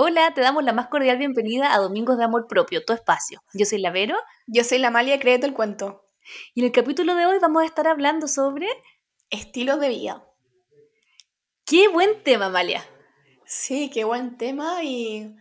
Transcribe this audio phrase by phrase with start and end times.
[0.00, 3.42] Hola, te damos la más cordial bienvenida a Domingos de Amor Propio, tu espacio.
[3.52, 4.14] Yo soy la Vero.
[4.46, 6.08] Yo soy la Malia, créete el cuento.
[6.54, 8.68] Y en el capítulo de hoy vamos a estar hablando sobre...
[9.28, 10.24] Estilos de vida.
[11.66, 12.84] ¡Qué buen tema, Malia!
[13.44, 15.34] Sí, qué buen tema y...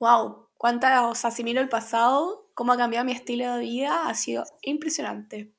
[0.00, 0.48] ¡Wow!
[0.58, 5.54] Cuánta, os asimilo el pasado, cómo ha cambiado mi estilo de vida, ha sido impresionante.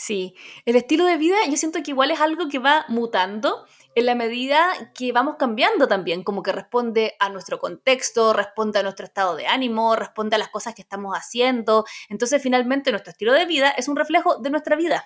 [0.00, 3.66] Sí, el estilo de vida yo siento que igual es algo que va mutando
[3.96, 8.84] en la medida que vamos cambiando también, como que responde a nuestro contexto, responde a
[8.84, 11.84] nuestro estado de ánimo, responde a las cosas que estamos haciendo.
[12.08, 15.04] Entonces, finalmente, nuestro estilo de vida es un reflejo de nuestra vida.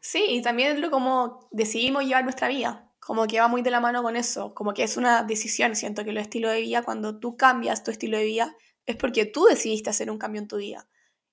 [0.00, 3.78] Sí, y también lo como decidimos llevar nuestra vida, como que va muy de la
[3.78, 7.20] mano con eso, como que es una decisión, siento que el estilo de vida, cuando
[7.20, 8.56] tú cambias tu estilo de vida,
[8.86, 10.88] es porque tú decidiste hacer un cambio en tu vida.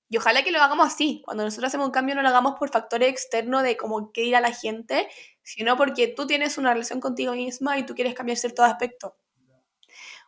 [0.08, 1.22] Y ojalá que lo hagamos así.
[1.24, 4.40] Cuando nosotros hacemos un cambio no lo hagamos por factores externos de como qué dirá
[4.40, 5.08] la gente,
[5.42, 9.16] sino porque tú tienes una relación contigo misma y tú quieres cambiar cierto aspecto.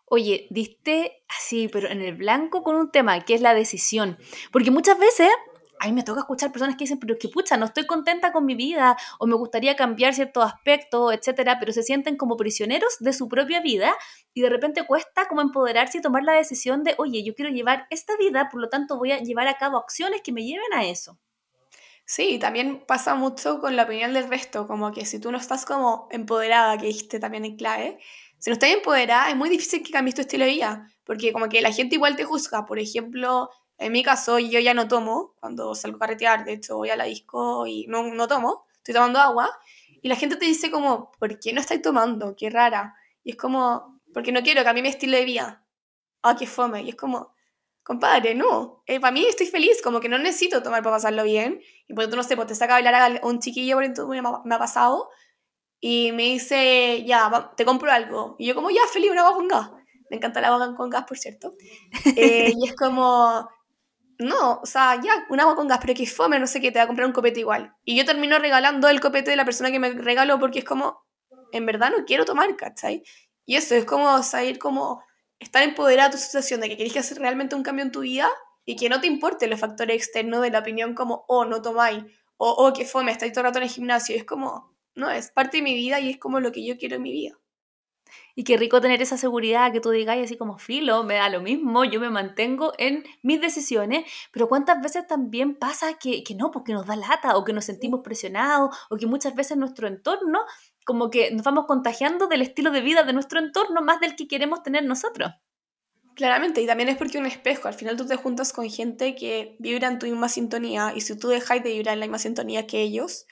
[0.04, 4.18] Oye, diste así, pero en el blanco con un tema, que es la decisión.
[4.50, 5.28] Porque muchas veces
[5.80, 8.44] a mí me toca escuchar personas que dicen, pero que pucha, no estoy contenta con
[8.44, 13.14] mi vida o me gustaría cambiar ciertos aspectos, etcétera, pero se sienten como prisioneros de
[13.14, 13.96] su propia vida
[14.34, 17.86] y de repente cuesta como empoderarse y tomar la decisión de, oye, yo quiero llevar
[17.88, 20.84] esta vida, por lo tanto voy a llevar a cabo acciones que me lleven a
[20.84, 21.18] eso.
[22.04, 25.64] Sí, también pasa mucho con la opinión del resto, como que si tú no estás
[25.64, 27.98] como empoderada, que dijiste también en clave,
[28.38, 31.48] si no estás empoderada es muy difícil que cambies tu estilo de vida, porque como
[31.48, 33.48] que la gente igual te juzga, por ejemplo,
[33.80, 36.96] en mi caso, yo ya no tomo cuando salgo a carretear, de hecho voy a
[36.96, 39.50] la disco y no, no tomo, estoy tomando agua,
[40.02, 42.34] y la gente te dice como, ¿por qué no estás tomando?
[42.36, 42.94] Qué rara.
[43.22, 45.64] Y es como, porque no quiero cambiar mi estilo de vida.
[46.22, 46.82] Ah, qué fome.
[46.82, 47.34] Y es como,
[47.82, 48.82] compadre, no.
[48.86, 51.60] Eh, para mí estoy feliz, como que no necesito tomar para pasarlo bien.
[51.86, 54.42] Y por tú no sé, pues te saca a bailar a un chiquillo, por ejemplo,
[54.44, 55.10] me ha pasado,
[55.80, 58.36] y me dice, ya, te compro algo.
[58.38, 59.70] Y yo como, ya, feliz, una agua con gas.
[60.10, 61.54] Me encanta la agua con gas, por cierto.
[62.16, 63.48] Eh, y es como,
[64.20, 66.78] no, o sea, ya, un agua con gas, pero que fome, no sé qué, te
[66.78, 67.74] va a comprar un copete igual.
[67.84, 71.06] Y yo termino regalando el copete de la persona que me regaló porque es como,
[71.52, 73.02] en verdad no quiero tomar, ¿cachai?
[73.46, 75.02] Y eso es como salir como,
[75.38, 78.28] estar empoderada de tu situación, de que querés hacer realmente un cambio en tu vida
[78.66, 82.04] y que no te importe los factores externos de la opinión como, oh, no tomáis,
[82.36, 84.14] o oh, que fome, estáis todo el rato en el gimnasio.
[84.14, 86.96] es como, no, es parte de mi vida y es como lo que yo quiero
[86.96, 87.39] en mi vida.
[88.34, 91.40] Y qué rico tener esa seguridad que tú digas así como filo, me da lo
[91.40, 96.50] mismo, yo me mantengo en mis decisiones, pero cuántas veces también pasa que, que no,
[96.50, 100.40] porque nos da lata o que nos sentimos presionados o que muchas veces nuestro entorno
[100.84, 104.26] como que nos vamos contagiando del estilo de vida de nuestro entorno más del que
[104.26, 105.32] queremos tener nosotros.
[106.16, 109.56] Claramente, y también es porque un espejo, al final tú te juntas con gente que
[109.58, 112.66] vibra en tu misma sintonía y si tú dejas de vibrar en la misma sintonía
[112.66, 113.26] que ellos,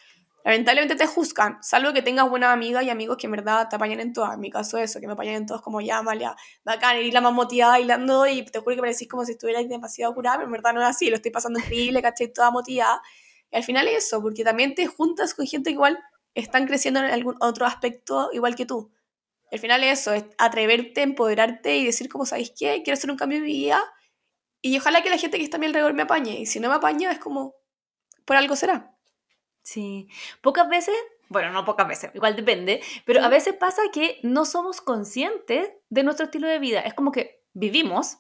[0.45, 4.01] lamentablemente te juzgan, salvo que tengas buenas amigas y amigos que en verdad te apañan
[4.01, 4.35] en todas.
[4.35, 7.21] En mi caso eso, que me apañan en todos como ya, Amalia, bacán, eres la
[7.21, 10.53] más motivada bailando y te juro que parecís como si estuvierais demasiado curada, pero en
[10.53, 12.33] verdad no es así, lo estoy pasando increíble, ¿cachai?
[12.33, 13.03] Toda motivada.
[13.51, 15.99] Y al final es eso, porque también te juntas con gente que igual
[16.35, 18.93] están creciendo en algún otro aspecto igual que tú.
[19.51, 22.83] Al final es eso, es atreverte, empoderarte y decir como, ¿sabéis qué?
[22.83, 23.83] Quiero hacer un cambio en mi vida
[24.61, 26.41] y ojalá que la gente que está a mi alrededor me apañe.
[26.41, 27.55] Y si no me apaña es como,
[28.25, 28.98] por algo será.
[29.69, 30.09] Sí,
[30.41, 30.95] pocas veces,
[31.29, 36.03] bueno, no pocas veces, igual depende, pero a veces pasa que no somos conscientes de
[36.05, 36.81] nuestro estilo de vida.
[36.81, 38.17] Es como que vivimos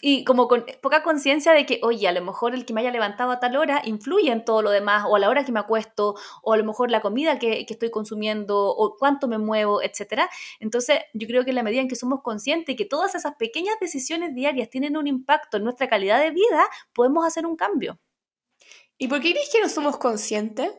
[0.00, 2.90] y como con poca conciencia de que, oye, a lo mejor el que me haya
[2.90, 5.60] levantado a tal hora influye en todo lo demás, o a la hora que me
[5.60, 9.82] acuesto, o a lo mejor la comida que, que estoy consumiendo, o cuánto me muevo,
[9.82, 10.22] etc.
[10.58, 13.76] Entonces, yo creo que en la medida en que somos conscientes que todas esas pequeñas
[13.80, 18.00] decisiones diarias tienen un impacto en nuestra calidad de vida, podemos hacer un cambio.
[19.02, 20.70] ¿Y por qué crees que no somos conscientes?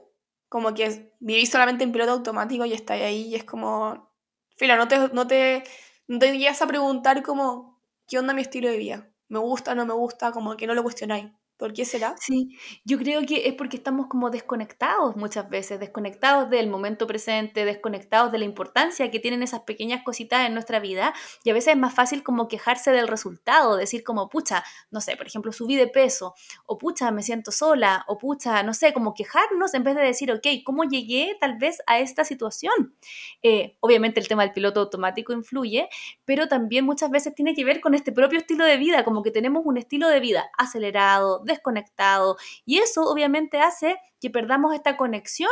[0.47, 4.15] Como que vivís solamente en piloto automático y estás ahí y es como...
[4.55, 5.65] Fila, no te, no te,
[6.07, 9.11] no te llegas a preguntar como, ¿qué onda mi estilo de vida?
[9.27, 10.31] ¿Me gusta, no me gusta?
[10.31, 11.33] Como que no lo cuestionáis.
[11.57, 12.15] ¿Por qué será?
[12.19, 17.63] Sí, yo creo que es porque estamos como desconectados muchas veces, desconectados del momento presente,
[17.63, 21.13] desconectados de la importancia que tienen esas pequeñas cositas en nuestra vida
[21.43, 25.15] y a veces es más fácil como quejarse del resultado, decir como, pucha, no sé,
[25.15, 26.33] por ejemplo, subí de peso,
[26.65, 30.31] o pucha, me siento sola, o pucha, no sé, como quejarnos en vez de decir,
[30.31, 32.95] ok, ¿cómo llegué tal vez a esta situación?
[33.43, 35.87] Eh, obviamente el tema del piloto automático influye,
[36.25, 39.31] pero también muchas veces tiene que ver con este propio estilo de vida, como que
[39.31, 42.37] tenemos un estilo de vida acelerado, desconectado.
[42.65, 45.51] Y eso obviamente hace que perdamos esta conexión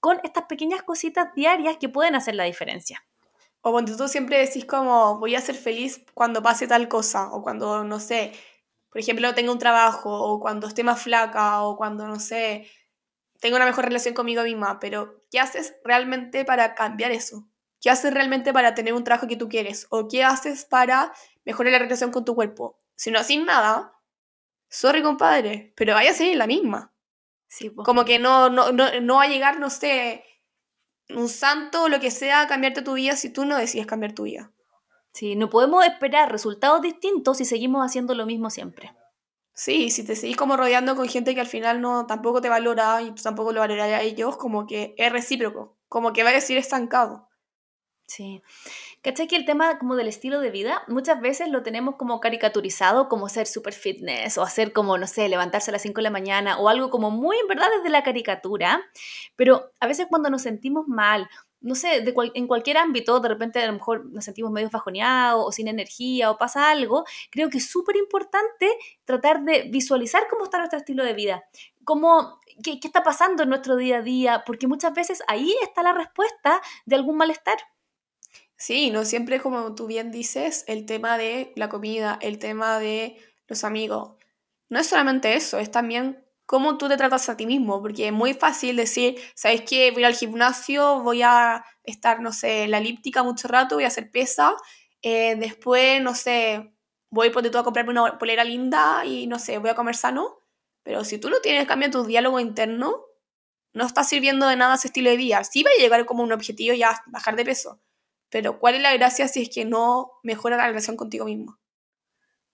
[0.00, 3.04] con estas pequeñas cositas diarias que pueden hacer la diferencia.
[3.60, 7.42] O cuando tú siempre decís como voy a ser feliz cuando pase tal cosa, o
[7.42, 8.32] cuando, no sé,
[8.90, 12.66] por ejemplo, tenga un trabajo, o cuando esté más flaca, o cuando, no sé,
[13.40, 17.48] tengo una mejor relación conmigo misma, pero ¿qué haces realmente para cambiar eso?
[17.80, 19.86] ¿Qué haces realmente para tener un trabajo que tú quieres?
[19.90, 21.12] ¿O qué haces para
[21.44, 22.78] mejore la relación con tu cuerpo.
[22.94, 23.94] Si no haces nada,
[24.72, 26.92] sorry compadre, pero vaya a ser la misma.
[27.46, 27.82] Sí, po.
[27.82, 30.24] Como que no, no, no, no va a llegar, no sé,
[31.10, 34.14] un santo o lo que sea a cambiarte tu vida si tú no decides cambiar
[34.14, 34.50] tu vida.
[35.12, 38.94] Sí, no podemos esperar resultados distintos si seguimos haciendo lo mismo siempre.
[39.52, 43.02] Sí, si te seguís como rodeando con gente que al final no tampoco te valora
[43.02, 46.32] y tú tampoco lo valoras a ellos, como que es recíproco, como que va a
[46.32, 47.28] decir estancado.
[48.06, 48.42] Sí.
[49.02, 53.08] ¿Cachai que el tema como del estilo de vida muchas veces lo tenemos como caricaturizado
[53.08, 56.10] como ser super fitness o hacer como, no sé, levantarse a las 5 de la
[56.10, 58.80] mañana o algo como muy en verdad desde la caricatura,
[59.34, 61.28] pero a veces cuando nos sentimos mal,
[61.60, 64.70] no sé, de cual- en cualquier ámbito, de repente a lo mejor nos sentimos medio
[64.70, 68.68] bajoneados o sin energía o pasa algo, creo que es súper importante
[69.04, 71.44] tratar de visualizar cómo está nuestro estilo de vida,
[71.84, 75.82] cómo, qué, qué está pasando en nuestro día a día, porque muchas veces ahí está
[75.82, 77.58] la respuesta de algún malestar.
[78.62, 83.16] Sí, no siempre como tú bien dices, el tema de la comida, el tema de
[83.48, 84.12] los amigos.
[84.68, 88.12] No es solamente eso, es también cómo tú te tratas a ti mismo, porque es
[88.12, 89.90] muy fácil decir, ¿sabes qué?
[89.90, 93.88] Voy al gimnasio, voy a estar, no sé, en la elíptica mucho rato, voy a
[93.88, 94.54] hacer pesa,
[95.02, 96.72] eh, después, no sé,
[97.10, 100.38] voy por tú a comprarme una polera linda y, no sé, voy a comer sano,
[100.84, 103.06] pero si tú no tienes cambio en tu diálogo interno,
[103.72, 105.42] no está sirviendo de nada ese estilo de vida.
[105.42, 107.80] Sí va a llegar como un objetivo ya bajar de peso,
[108.32, 111.58] pero ¿cuál es la gracia si es que no mejora la relación contigo mismo?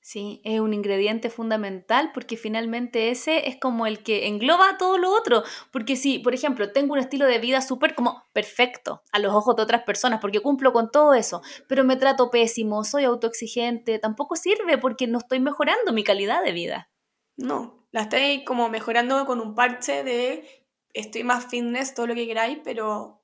[0.01, 5.13] Sí, es un ingrediente fundamental porque finalmente ese es como el que engloba todo lo
[5.13, 5.45] otro.
[5.71, 9.55] Porque si, por ejemplo, tengo un estilo de vida súper como perfecto a los ojos
[9.55, 14.35] de otras personas porque cumplo con todo eso, pero me trato pésimo, soy autoexigente, tampoco
[14.35, 16.91] sirve porque no estoy mejorando mi calidad de vida.
[17.37, 22.27] No, la estáis como mejorando con un parche de estoy más fitness, todo lo que
[22.27, 23.23] queráis, pero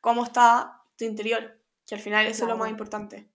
[0.00, 1.59] ¿cómo está tu interior?
[1.90, 3.28] Que al final eso es lo más importante.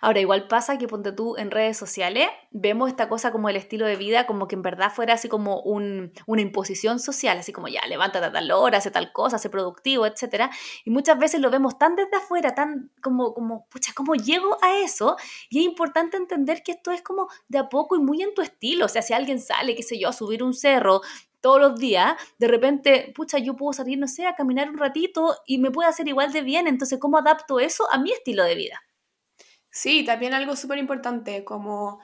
[0.00, 3.86] Ahora, igual pasa que ponte tú en redes sociales, vemos esta cosa como el estilo
[3.86, 7.68] de vida, como que en verdad fuera así como un- una imposición social, así como
[7.68, 10.50] ya, levántate a tal hora, hace tal cosa, sé productivo, etcétera.
[10.84, 14.78] Y muchas veces lo vemos tan desde afuera, tan como, como, pucha, ¿cómo llego a
[14.80, 15.16] eso?
[15.48, 18.42] Y es importante entender que esto es como de a poco y muy en tu
[18.42, 18.86] estilo.
[18.86, 21.00] O sea, si alguien sale, qué sé yo, a subir un cerro
[21.42, 25.36] todos los días, de repente, pucha, yo puedo salir, no sé, a caminar un ratito
[25.46, 26.66] y me puede hacer igual de bien.
[26.68, 28.80] Entonces, ¿cómo adapto eso a mi estilo de vida?
[29.70, 32.00] Sí, también algo súper importante, como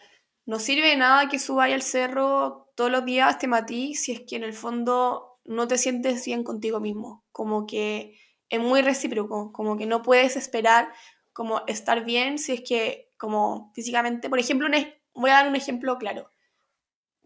[0.46, 4.37] no sirve nada que subáis al cerro todos los días, te matí, si es que
[4.37, 7.25] en el fondo no te sientes bien contigo mismo.
[7.32, 8.19] Como que
[8.49, 10.93] es muy recíproco, como que no puedes esperar
[11.32, 14.69] como estar bien si es que como físicamente, por ejemplo,
[15.14, 16.32] voy a dar un ejemplo claro.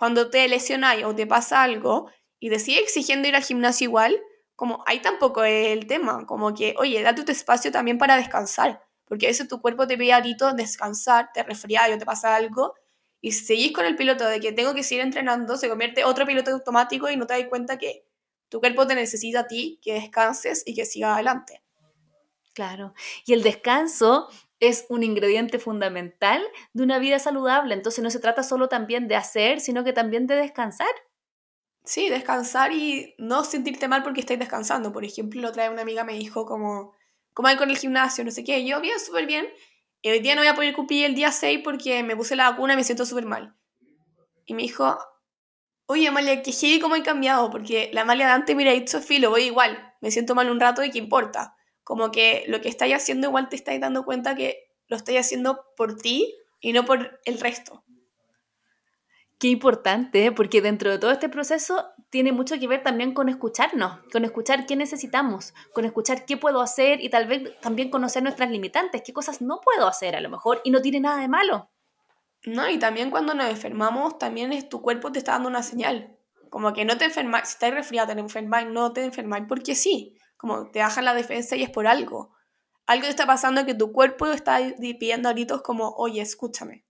[0.03, 2.11] Cuando te lesionáis o te pasa algo
[2.41, 4.21] y te sigue exigiendo ir al gimnasio igual,
[4.57, 8.83] como ahí tampoco es el tema, como que, oye, date tu espacio también para descansar,
[9.05, 12.75] porque a veces tu cuerpo te pide ahorita descansar, te resfrías o te pasa algo,
[13.21, 16.27] y si seguís con el piloto de que tengo que seguir entrenando, se convierte otro
[16.27, 18.05] piloto automático y no te das cuenta que
[18.49, 21.63] tu cuerpo te necesita a ti, que descanses y que sigas adelante.
[22.55, 22.93] Claro.
[23.25, 24.29] Y el descanso
[24.63, 26.41] es un ingrediente fundamental
[26.73, 27.75] de una vida saludable.
[27.75, 30.87] Entonces no se trata solo también de hacer, sino que también de descansar.
[31.85, 34.93] Sí, descansar y no sentirte mal porque estáis descansando.
[34.93, 36.95] Por ejemplo, otra vez una amiga me dijo como,
[37.35, 38.25] ¿cómo hay con el gimnasio?
[38.25, 38.65] No sé qué.
[38.65, 39.49] Yo, bien, súper bien.
[40.01, 42.49] Y hoy día no voy a poder cumplir el día 6 porque me puse la
[42.49, 43.57] vacuna y me siento súper mal.
[44.47, 44.97] Y me dijo,
[45.87, 47.51] oye, Amalia, que heavy cómo he cambiado.
[47.51, 49.93] Porque la Amalia de antes, mira, dicho filo, voy igual.
[50.01, 51.57] Me siento mal un rato y qué importa.
[51.85, 55.65] Como que lo que estáis haciendo igual te estáis dando cuenta que lo estáis haciendo
[55.77, 57.85] por ti y no por el resto.
[59.43, 60.31] Qué importante, ¿eh?
[60.31, 64.67] porque dentro de todo este proceso tiene mucho que ver también con escucharnos, con escuchar
[64.67, 69.13] qué necesitamos, con escuchar qué puedo hacer y tal vez también conocer nuestras limitantes, qué
[69.13, 71.71] cosas no puedo hacer a lo mejor y no tiene nada de malo.
[72.45, 76.17] No, y también cuando nos enfermamos, también es tu cuerpo te está dando una señal.
[76.49, 80.17] Como que no te enfermáis, si estás resfriada, te enfermáis, no te enfermáis porque sí.
[80.43, 82.33] Como te bajan la defensa y es por algo.
[82.87, 86.85] Algo está pasando que tu cuerpo está di- pidiendo gritos como, oye, escúchame.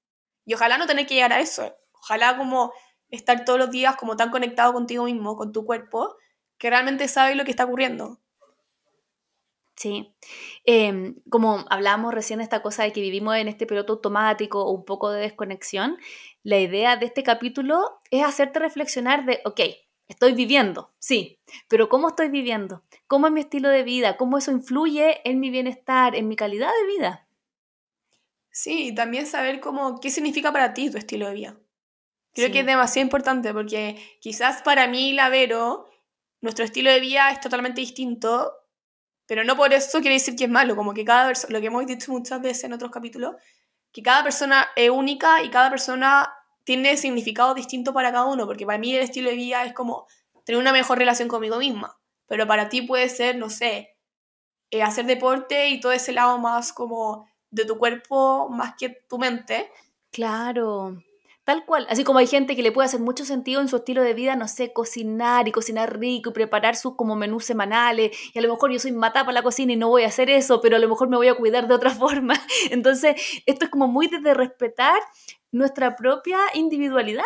[0.47, 1.77] Y ojalá no tener que llegar a eso.
[1.93, 2.73] Ojalá como
[3.11, 6.17] estar todos los días como tan conectado contigo mismo, con tu cuerpo,
[6.57, 8.19] que realmente sabes lo que está ocurriendo.
[9.77, 10.15] Sí,
[10.65, 14.85] Em, como hablábamos recién esta cosa de que vivimos en este piloto automático o un
[14.87, 15.99] poco de desconexión,
[16.43, 19.61] la idea de este capítulo es hacerte reflexionar de, ok,
[20.09, 22.83] estoy viviendo, sí, pero ¿cómo estoy viviendo?
[23.07, 24.17] ¿Cómo es mi estilo de vida?
[24.17, 27.27] ¿Cómo eso influye en mi bienestar, en mi calidad de vida?
[28.51, 31.57] Sí, y también saber cómo, qué significa para ti tu estilo de vida.
[32.35, 32.53] Creo Sí.
[32.53, 35.89] que es demasiado importante porque quizás para mí, la Vero,
[36.41, 38.53] nuestro estilo de vida es totalmente distinto,
[39.27, 41.67] pero no por eso quiere decir que es malo, como que cada persona, lo que
[41.69, 43.37] hemos dicho muchas veces en otros capítulos,
[43.93, 46.33] que cada persona es única y cada persona
[46.65, 50.07] tiene significado distinto para cada uno, porque para mí el estilo de vida es como
[50.45, 53.97] tener una mejor relación conmigo misma, pero para ti puede ser, no sé,
[54.71, 59.19] eh, hacer deporte y todo ese lado más como de tu cuerpo más que tu
[59.19, 59.71] mente.
[60.11, 61.03] Claro.
[61.53, 64.01] Tal cual, así como hay gente que le puede hacer mucho sentido en su estilo
[64.01, 68.39] de vida, no sé, cocinar y cocinar rico y preparar sus como menús semanales, y
[68.39, 70.63] a lo mejor yo soy mata para la cocina y no voy a hacer eso,
[70.63, 72.41] pero a lo mejor me voy a cuidar de otra forma.
[72.71, 74.99] Entonces, esto es como muy desde respetar
[75.51, 77.23] nuestra propia individualidad.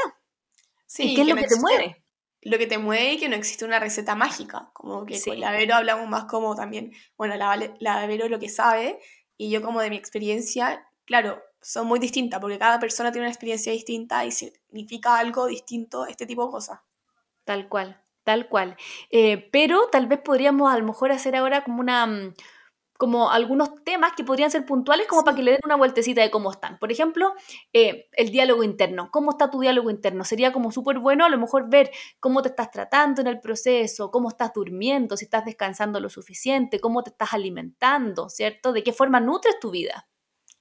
[0.87, 2.02] Sí, ¿Qué es lo que te mueve?
[2.42, 5.52] Lo que te mueve y que no existe una receta mágica, como que con la
[5.52, 8.99] Vero hablamos más como también, bueno, la, la Vero lo que sabe,
[9.37, 13.32] y yo como de mi experiencia, claro, son muy distintas, porque cada persona tiene una
[13.32, 16.80] experiencia distinta y significa algo distinto este tipo de cosas.
[17.44, 18.76] Tal cual, tal cual.
[19.10, 22.34] Eh, pero tal vez podríamos a lo mejor hacer ahora como una mm,
[22.98, 26.30] como algunos temas que podrían ser puntuales como para que le den una vueltecita de
[26.30, 26.78] cómo están.
[26.78, 27.34] Por ejemplo,
[27.72, 29.10] eh, el diálogo interno.
[29.10, 30.25] ¿Cómo está tu diálogo interno?
[30.25, 34.10] Sería como súper bueno a lo mejor ver cómo te estás tratando en el proceso,
[34.10, 38.72] cómo estás durmiendo, si estás descansando lo suficiente, cómo te estás alimentando, ¿cierto?
[38.72, 40.08] ¿De qué forma nutres tu vida?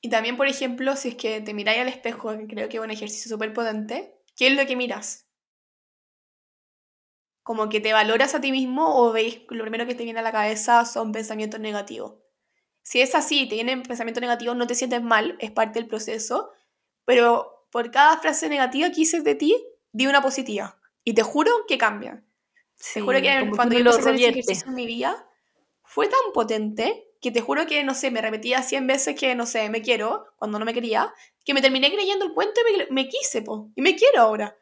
[0.06, 2.84] Y también, por ejemplo, si es que te miráis al espejo, que creo que es
[2.84, 5.28] un ejercicio súper potente, ¿qué es lo que miras?
[7.42, 10.22] Como que te valoras a ti mismo o veis lo primero que te viene a
[10.22, 12.20] la cabeza son pensamientos negativos.
[12.84, 16.52] Si es así, te vienen pensamientos negativos, no te sientes mal, es parte del proceso,
[17.04, 19.58] pero por cada frase negativa que hice de ti,
[19.92, 20.80] di una positiva.
[21.04, 22.24] Y te juro que cambia.
[22.94, 25.28] te juro que cuando yo a ejercicio en mi vida,
[25.82, 29.48] fue tan potente que te juro que, no sé, me repetía 100 veces que, no
[29.48, 31.12] sé, me quiero, cuando no me quería,
[31.44, 34.56] que me terminé creyendo el cuento y me, quise, po, y me quiero ahora.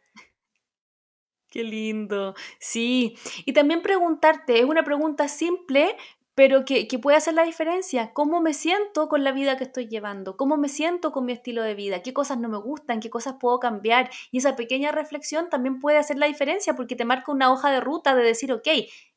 [1.50, 2.36] Qué lindo.
[2.62, 3.17] Sí.
[3.43, 5.98] Y también preguntarte, es una pregunta simple,
[6.36, 8.13] pero que, que, puede hacer la diferencia.
[8.13, 10.38] ¿Cómo me siento con la vida que estoy llevando?
[10.38, 12.01] ¿Cómo me siento con mi estilo de vida?
[12.01, 13.01] ¿Qué cosas no me gustan?
[13.01, 14.10] ¿Qué cosas puedo cambiar?
[14.32, 17.82] Y esa pequeña reflexión también puede hacer la diferencia porque te marca una hoja de
[17.82, 18.70] ruta de decir, ok,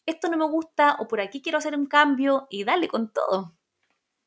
[0.07, 3.57] esto no me gusta o por aquí quiero hacer un cambio y dale con todo.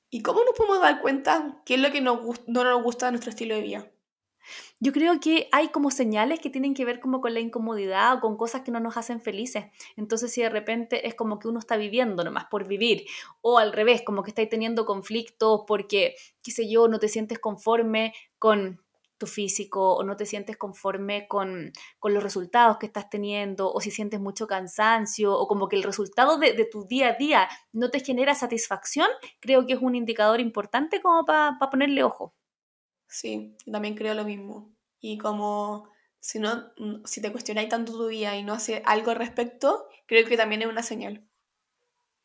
[0.09, 3.13] ¿Y cómo nos podemos dar cuenta qué es lo que nos, no nos gusta de
[3.13, 3.91] nuestro estilo de vida?
[4.79, 8.19] Yo creo que hay como señales que tienen que ver como con la incomodidad o
[8.21, 9.65] con cosas que no nos hacen felices.
[9.97, 13.05] Entonces si de repente es como que uno está viviendo nomás por vivir
[13.41, 17.39] o al revés, como que estáis teniendo conflictos porque, qué sé yo, no te sientes
[17.39, 18.81] conforme con
[19.19, 21.71] tu físico o no te sientes conforme con,
[22.03, 26.39] los resultados que estás teniendo o si sientes mucho cansancio o como que el resultado
[26.39, 29.07] de, tu día a día no te genera satisfacción,
[29.39, 32.33] creo que es un indicador importante como para ponerle ojo.
[33.07, 34.73] Sí, también creo lo mismo.
[34.99, 36.71] Y como si, no,
[37.05, 40.61] si te cuestionáis tanto tu vida y no haces algo al respecto, creo que también
[40.61, 41.28] es una señal.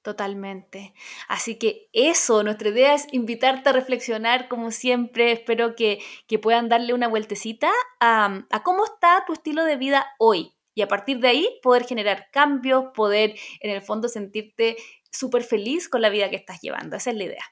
[0.04, 0.92] Totalmente.
[1.28, 5.32] Así que eso, nuestra idea es invitarte a reflexionar como siempre.
[5.32, 5.98] Espero que,
[6.42, 7.70] puedan darle una vueltecita
[8.00, 10.52] a, a, cómo está tu estilo de vida hoy.
[10.74, 14.76] Y a partir de ahí poder generar cambios, poder en el fondo sentirte
[15.10, 16.96] súper feliz con la vida que estás llevando.
[16.96, 17.44] Esa es la idea.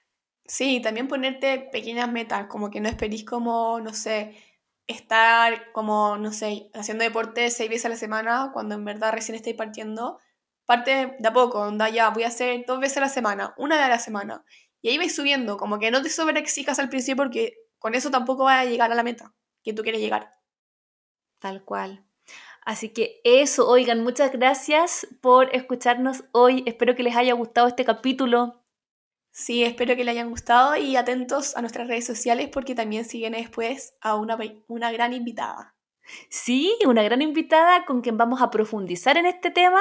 [0.44, 4.36] Sí, también ponerte pequeñas metas, como que no esperís como, no sé,
[4.86, 9.36] estar como, no sé, haciendo deporte seis veces a la semana cuando en verdad recién
[9.36, 10.18] estáis partiendo
[10.72, 13.76] parte de a poco, onda ya, voy a hacer dos veces a la semana, una
[13.76, 14.42] vez a la semana.
[14.80, 18.44] Y ahí vais subiendo, como que no te sobreexijas al principio porque con eso tampoco
[18.44, 20.34] vas a llegar a la meta que tú quieres llegar.
[21.40, 22.06] Tal cual.
[22.64, 26.62] Así que eso, oigan, muchas gracias por escucharnos hoy.
[26.66, 28.64] Espero que les haya gustado este capítulo.
[29.30, 33.34] Sí, espero que les hayan gustado y atentos a nuestras redes sociales porque también siguen
[33.34, 34.38] después a una,
[34.68, 35.74] una gran invitada.
[36.28, 39.80] Sí, una gran invitada con quien vamos a profundizar en este tema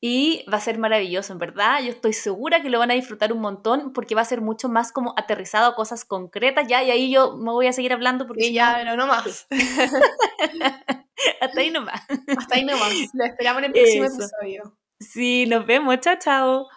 [0.00, 1.80] y va a ser maravilloso, en verdad.
[1.82, 4.68] Yo estoy segura que lo van a disfrutar un montón porque va a ser mucho
[4.68, 8.26] más como aterrizado a cosas concretas ya y ahí yo me voy a seguir hablando
[8.26, 8.44] porque...
[8.44, 9.46] Sí, ya, pero no más.
[11.40, 12.02] Hasta ahí nomás.
[12.36, 12.92] Hasta ahí nomás.
[13.12, 14.76] Lo esperamos en el próximo episodio.
[14.98, 15.98] Sí, nos vemos.
[16.00, 16.68] Chao, chao.